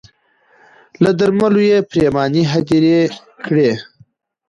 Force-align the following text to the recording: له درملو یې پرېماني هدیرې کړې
له 1.03 1.11
درملو 1.19 1.61
یې 1.69 1.77
پرېماني 1.89 2.43
هدیرې 2.51 2.99
کړې 3.45 3.71